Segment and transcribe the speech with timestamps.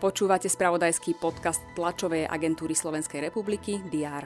[0.00, 4.24] Počúvate spravodajský podcast tlačovej agentúry Slovenskej republiky DR.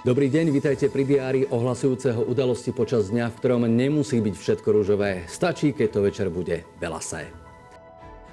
[0.00, 5.24] Dobrý deň, vitajte pri diári ohlasujúceho udalosti počas dňa, v ktorom nemusí byť všetko rúžové.
[5.28, 7.49] Stačí, keď to večer bude belasé.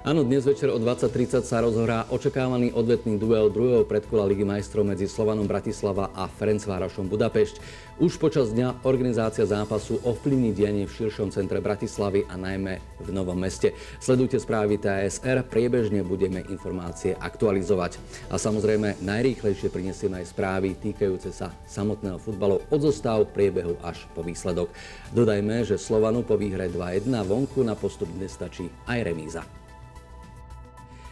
[0.08, 5.04] Áno, dnes večer o 20.30 sa rozhrá očakávaný odvetný duel druhého predkola Ligy majstrov medzi
[5.04, 7.60] Slovanom Bratislava a Ferencvárošom Budapešť.
[8.00, 13.36] Už počas dňa organizácia zápasu ovplyvní dianie v širšom centre Bratislavy a najmä v Novom
[13.36, 13.76] meste.
[14.00, 18.00] Sledujte správy TSR, priebežne budeme informácie aktualizovať.
[18.32, 24.24] A samozrejme najrýchlejšie prinesieme aj správy týkajúce sa samotného futbalu od zostav priebehu až po
[24.24, 24.72] výsledok.
[25.12, 29.44] Dodajme, že Slovanu po výhre 2-1 vonku na postup nestačí aj remíza.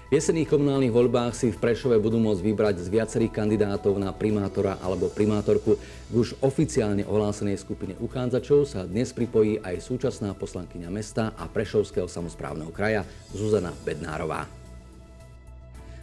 [0.07, 4.79] V jesenných komunálnych voľbách si v Prešove budú môcť vybrať z viacerých kandidátov na primátora
[4.79, 5.75] alebo primátorku.
[5.83, 12.07] K už oficiálne ohlásenej skupine uchádzačov sa dnes pripojí aj súčasná poslankyňa mesta a Prešovského
[12.07, 13.03] samozprávneho kraja
[13.35, 14.47] Zuzana Bednárová.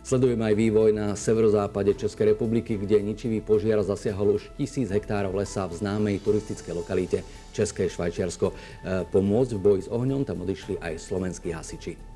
[0.03, 5.63] Sledujeme aj vývoj na severozápade Českej republiky, kde ničivý požiar zasiahol už tisíc hektárov lesa
[5.63, 7.23] v známej turistickej lokalite
[7.55, 8.51] České Švajčiarsko.
[8.51, 8.55] E,
[9.07, 12.12] pomôcť v boji s ohňom tam odišli aj slovenskí hasiči.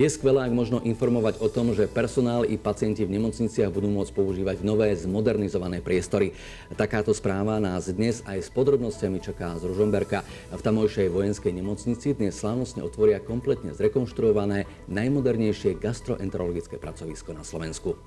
[0.00, 4.16] Je skvelé, ak možno informovať o tom, že personál i pacienti v nemocniciach budú môcť
[4.16, 6.32] používať nové zmodernizované priestory.
[6.72, 10.24] Takáto správa nás dnes aj s podrobnosťami čaká z Ružomberka.
[10.56, 18.00] V tamojšej vojenskej nemocnici dnes slávnostne otvoria kompletne zrekonštruované najmodernejšie gastroenterologické pracovisko na Slovensku.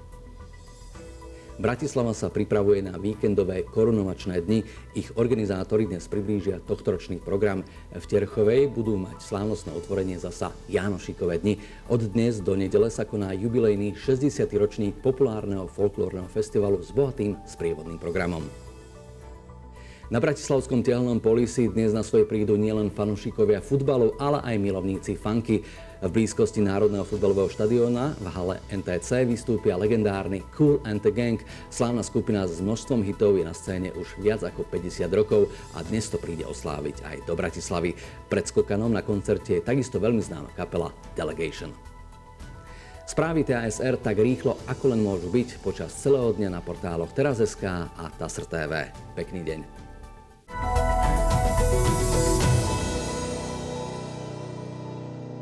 [1.61, 4.65] Bratislava sa pripravuje na víkendové korunovačné dni.
[4.97, 7.61] Ich organizátori dnes priblížia tohtoročný program.
[7.93, 11.61] V Terchovej budú mať slávnostné otvorenie zasa Jánošikové dni.
[11.93, 14.49] Od dnes do nedele sa koná jubilejný 60.
[14.49, 18.72] ročník populárneho folklórneho festivalu s bohatým sprievodným programom.
[20.11, 25.63] Na Bratislavskom tielnom poli dnes na svoje prídu nielen fanúšikovia futbalu, ale aj milovníci funky.
[26.03, 31.39] V blízkosti Národného futbalového štadióna v hale NTC vystúpia legendárny Cool and the Gang.
[31.72, 36.11] Slávna skupina s množstvom hitov je na scéne už viac ako 50 rokov a dnes
[36.11, 37.95] to príde osláviť aj do Bratislavy.
[38.28, 41.72] Pred skokanom na koncerte je takisto veľmi známa kapela Delegation.
[43.07, 47.63] Správy TASR tak rýchlo, ako len môžu byť počas celého dňa na portáloch Teraz.sk
[47.95, 48.91] a TASR TV.
[49.16, 49.82] Pekný deň.